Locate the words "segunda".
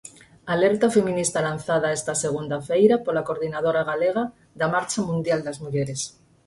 2.23-2.57